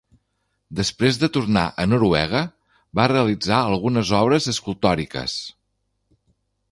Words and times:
Després 0.77 1.19
de 1.23 1.27
tornar 1.35 1.65
a 1.83 1.85
Noruega, 1.91 2.41
va 3.01 3.07
realitzar 3.13 3.59
algunes 3.67 4.15
obres 4.21 4.49
escultòriques. 4.55 5.37